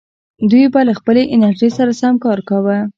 دوی 0.49 0.65
به 0.73 0.81
له 0.87 0.93
خپلې 0.99 1.23
انرژۍ 1.33 1.69
سره 1.77 1.91
سم 2.01 2.13
کار 2.23 2.39
کاوه. 2.49 2.77